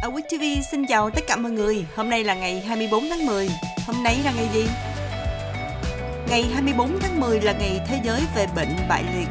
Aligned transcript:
Ở 0.00 0.10
Quick 0.10 0.28
TV 0.28 0.42
xin 0.70 0.86
chào 0.86 1.10
tất 1.10 1.20
cả 1.26 1.36
mọi 1.36 1.52
người 1.52 1.86
Hôm 1.96 2.10
nay 2.10 2.24
là 2.24 2.34
ngày 2.34 2.60
24 2.60 3.04
tháng 3.10 3.26
10 3.26 3.48
Hôm 3.86 4.02
nay 4.02 4.16
là 4.24 4.32
ngày 4.32 4.48
gì? 4.54 4.66
Ngày 6.28 6.42
24 6.42 7.00
tháng 7.00 7.20
10 7.20 7.40
là 7.40 7.52
ngày 7.52 7.80
thế 7.86 8.00
giới 8.04 8.22
về 8.36 8.46
bệnh 8.56 8.68
bại 8.88 9.04
liệt 9.14 9.28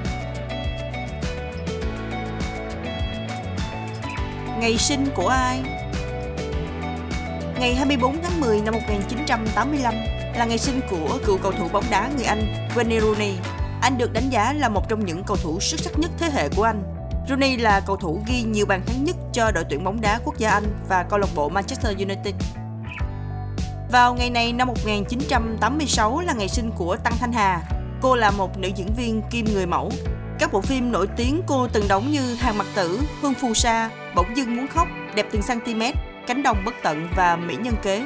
Ngày 4.59 4.77
sinh 4.77 5.05
của 5.15 5.27
ai? 5.27 5.59
Ngày 7.59 7.75
24 7.75 8.21
tháng 8.23 8.41
10 8.41 8.61
năm 8.61 8.73
1985 8.73 9.93
là 10.37 10.45
ngày 10.45 10.57
sinh 10.57 10.81
của 10.89 11.19
cựu 11.25 11.37
cầu 11.37 11.51
thủ 11.51 11.67
bóng 11.73 11.85
đá 11.91 12.09
người 12.15 12.25
Anh 12.25 12.69
Wayne 12.75 12.99
Rooney. 12.99 13.33
Anh 13.81 13.97
được 13.97 14.13
đánh 14.13 14.29
giá 14.29 14.53
là 14.53 14.69
một 14.69 14.89
trong 14.89 15.05
những 15.05 15.23
cầu 15.27 15.37
thủ 15.37 15.59
xuất 15.59 15.79
sắc 15.79 15.99
nhất 15.99 16.11
thế 16.17 16.29
hệ 16.33 16.49
của 16.55 16.63
Anh. 16.63 16.98
Rooney 17.29 17.57
là 17.57 17.81
cầu 17.85 17.95
thủ 17.95 18.21
ghi 18.27 18.41
nhiều 18.41 18.65
bàn 18.65 18.81
thắng 18.85 19.03
nhất 19.03 19.15
cho 19.33 19.51
đội 19.51 19.63
tuyển 19.69 19.83
bóng 19.83 20.01
đá 20.01 20.19
quốc 20.25 20.37
gia 20.37 20.49
Anh 20.49 20.63
và 20.89 21.03
câu 21.03 21.19
lạc 21.19 21.27
bộ 21.35 21.49
Manchester 21.49 21.97
United. 21.97 22.35
Vào 23.91 24.13
ngày 24.13 24.29
này 24.29 24.53
năm 24.53 24.67
1986 24.67 26.19
là 26.19 26.33
ngày 26.33 26.47
sinh 26.47 26.71
của 26.77 26.95
Tăng 27.03 27.13
Thanh 27.19 27.31
Hà. 27.31 27.61
Cô 28.01 28.15
là 28.15 28.31
một 28.31 28.59
nữ 28.59 28.69
diễn 28.75 28.87
viên 28.97 29.21
kim 29.31 29.45
người 29.45 29.65
mẫu. 29.65 29.91
Các 30.39 30.53
bộ 30.53 30.61
phim 30.61 30.91
nổi 30.91 31.07
tiếng 31.15 31.41
cô 31.47 31.67
từng 31.67 31.87
đóng 31.87 32.11
như 32.11 32.35
Hàng 32.35 32.57
mặt 32.57 32.67
tử, 32.75 32.99
Hương 33.21 33.33
phù 33.33 33.53
sa, 33.53 33.89
Bỗng 34.15 34.37
dưng 34.37 34.55
muốn 34.55 34.67
khóc, 34.67 34.87
Đẹp 35.15 35.25
từng 35.31 35.41
cm, 35.41 35.81
Cánh 36.27 36.43
đồng 36.43 36.57
bất 36.65 36.73
tận 36.83 37.07
và 37.15 37.35
Mỹ 37.35 37.55
nhân 37.59 37.75
kế. 37.83 38.03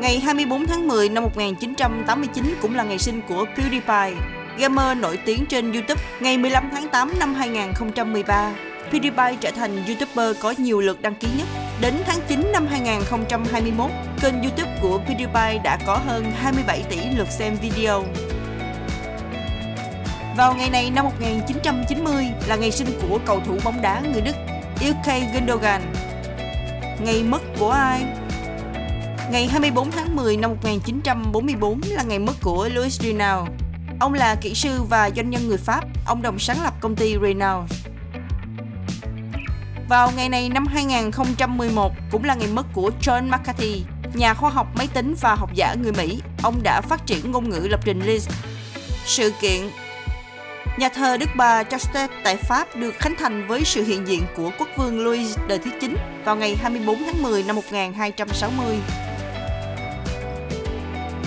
Ngày 0.00 0.20
24 0.20 0.66
tháng 0.66 0.88
10 0.88 1.08
năm 1.08 1.22
1989 1.22 2.54
cũng 2.62 2.74
là 2.74 2.84
ngày 2.84 2.98
sinh 2.98 3.20
của 3.28 3.46
PewDiePie, 3.56 4.14
gamer 4.58 4.98
nổi 4.98 5.18
tiếng 5.24 5.46
trên 5.46 5.72
YouTube. 5.72 6.02
Ngày 6.20 6.38
15 6.38 6.68
tháng 6.72 6.88
8 6.88 7.12
năm 7.18 7.34
2013, 7.34 8.52
PewDiePie 8.90 9.36
trở 9.40 9.50
thành 9.50 9.84
YouTuber 9.86 10.36
có 10.40 10.54
nhiều 10.58 10.80
lượt 10.80 11.02
đăng 11.02 11.14
ký 11.14 11.28
nhất. 11.38 11.46
Đến 11.80 11.94
tháng 12.06 12.18
9 12.28 12.52
năm 12.52 12.66
2021, 12.70 13.90
kênh 14.22 14.42
YouTube 14.42 14.78
của 14.82 15.00
PewDiePie 15.06 15.62
đã 15.62 15.78
có 15.86 15.96
hơn 16.06 16.24
27 16.36 16.82
tỷ 16.90 16.96
lượt 17.16 17.28
xem 17.28 17.56
video. 17.62 18.04
Vào 20.36 20.54
ngày 20.54 20.70
này 20.70 20.90
năm 20.90 21.04
1990 21.04 22.26
là 22.48 22.56
ngày 22.56 22.70
sinh 22.70 22.88
của 23.08 23.18
cầu 23.26 23.40
thủ 23.46 23.58
bóng 23.64 23.82
đá 23.82 24.00
người 24.00 24.20
Đức 24.20 24.36
Ilkay 24.80 25.28
Gundogan. 25.34 25.82
Ngày 27.04 27.22
mất 27.22 27.42
của 27.58 27.70
ai? 27.70 28.04
Ngày 29.32 29.46
24 29.46 29.90
tháng 29.90 30.16
10 30.16 30.36
năm 30.36 30.50
1944 30.50 31.80
là 31.86 32.02
ngày 32.02 32.18
mất 32.18 32.34
của 32.42 32.68
Luis 32.72 33.00
Rinaldo. 33.00 33.46
Ông 34.00 34.14
là 34.14 34.34
kỹ 34.34 34.54
sư 34.54 34.82
và 34.82 35.10
doanh 35.16 35.30
nhân 35.30 35.48
người 35.48 35.56
Pháp, 35.56 35.84
ông 36.06 36.22
đồng 36.22 36.38
sáng 36.38 36.62
lập 36.62 36.74
công 36.80 36.96
ty 36.96 37.16
Renault. 37.22 37.70
Vào 39.88 40.10
ngày 40.16 40.28
này 40.28 40.48
năm 40.48 40.66
2011 40.66 41.92
cũng 42.10 42.24
là 42.24 42.34
ngày 42.34 42.48
mất 42.52 42.66
của 42.72 42.90
John 43.00 43.30
McCarthy, 43.30 43.84
nhà 44.14 44.34
khoa 44.34 44.50
học 44.50 44.66
máy 44.74 44.88
tính 44.94 45.14
và 45.20 45.34
học 45.34 45.50
giả 45.54 45.74
người 45.74 45.92
Mỹ. 45.92 46.20
Ông 46.42 46.62
đã 46.62 46.80
phát 46.80 47.06
triển 47.06 47.30
ngôn 47.30 47.50
ngữ 47.50 47.66
lập 47.70 47.80
trình 47.84 48.00
Lisp. 48.00 48.32
Sự 49.06 49.32
kiện 49.40 49.70
Nhà 50.78 50.88
thờ 50.88 51.16
Đức 51.16 51.28
Bà 51.36 51.64
Chastet 51.64 52.10
tại 52.24 52.36
Pháp 52.36 52.76
được 52.76 52.94
khánh 52.98 53.14
thành 53.18 53.46
với 53.48 53.64
sự 53.64 53.84
hiện 53.84 54.08
diện 54.08 54.22
của 54.36 54.50
quốc 54.58 54.68
vương 54.76 55.04
Louis 55.04 55.38
đời 55.48 55.58
thứ 55.58 55.70
9 55.80 55.96
vào 56.24 56.36
ngày 56.36 56.56
24 56.56 56.98
tháng 57.04 57.22
10 57.22 57.42
năm 57.42 57.56
1260. 57.56 58.76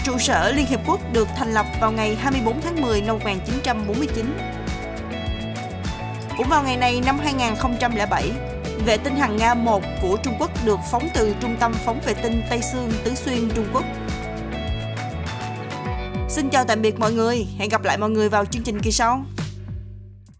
Trụ 0.03 0.17
sở 0.17 0.51
Liên 0.51 0.65
Hiệp 0.65 0.79
Quốc 0.87 0.99
được 1.13 1.27
thành 1.37 1.53
lập 1.53 1.65
vào 1.81 1.91
ngày 1.91 2.15
24 2.15 2.61
tháng 2.61 2.81
10 2.81 3.01
năm 3.01 3.15
1949. 3.19 4.25
Cũng 6.37 6.49
vào 6.49 6.63
ngày 6.63 6.77
này 6.77 7.01
năm 7.05 7.19
2007, 7.19 8.31
vệ 8.85 8.97
tinh 8.97 9.15
hàng 9.15 9.37
Nga 9.37 9.53
1 9.53 9.83
của 10.01 10.17
Trung 10.23 10.33
Quốc 10.39 10.51
được 10.65 10.79
phóng 10.91 11.09
từ 11.13 11.35
trung 11.41 11.55
tâm 11.59 11.73
phóng 11.85 12.01
vệ 12.05 12.13
tinh 12.13 12.41
Tây 12.49 12.61
Sương, 12.61 12.91
Tứ 13.03 13.15
Xuyên, 13.15 13.49
Trung 13.55 13.65
Quốc. 13.73 13.83
Xin 16.29 16.49
chào 16.49 16.65
tạm 16.65 16.81
biệt 16.81 16.99
mọi 16.99 17.13
người, 17.13 17.47
hẹn 17.57 17.69
gặp 17.69 17.83
lại 17.83 17.97
mọi 17.97 18.09
người 18.09 18.29
vào 18.29 18.45
chương 18.45 18.63
trình 18.63 18.79
kỳ 18.79 18.91
sau. 18.91 19.25